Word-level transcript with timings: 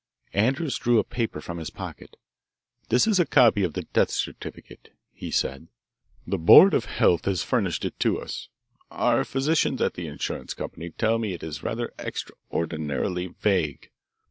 Andrews 0.33 0.79
drew 0.79 0.97
a 0.97 1.03
paper 1.03 1.41
from 1.41 1.59
his 1.59 1.69
pocket. 1.69 2.17
"This 2.89 3.05
is 3.05 3.19
a 3.19 3.25
copy 3.27 3.63
of 3.63 3.73
the 3.73 3.83
death 3.83 4.09
certificate," 4.09 4.91
he 5.13 5.29
said. 5.29 5.67
"The 6.25 6.39
Board 6.39 6.73
of 6.73 6.85
Health 6.85 7.25
has 7.25 7.43
furnished 7.43 7.85
it 7.85 7.99
to 7.99 8.19
us. 8.19 8.49
Our 8.89 9.23
physicians 9.23 9.79
at 9.79 9.93
the 9.93 10.07
insurance 10.07 10.55
company 10.55 10.89
tell 10.89 11.19
me 11.19 11.33
it 11.33 11.43
is 11.43 11.61
rather 11.61 11.93
extraordinarily 11.99 13.27
vague. 13.27 13.91